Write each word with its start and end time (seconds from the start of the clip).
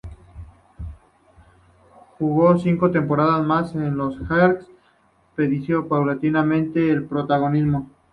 Jugó 2.17 2.57
cinco 2.57 2.89
temporadas 2.89 3.45
más 3.45 3.71
con 3.73 3.95
los 3.97 4.17
Heat, 4.31 4.63
perdiendo 5.35 5.87
paulatinamente 5.87 6.97
su 6.97 7.05
protagonismo. 7.05 7.87